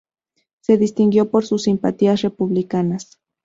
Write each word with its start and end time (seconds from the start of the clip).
Se 0.61 0.79
distinguió 0.79 1.29
por 1.29 1.45
sus 1.45 1.61
simpatías 1.65 2.23
republicanas. 2.23 3.19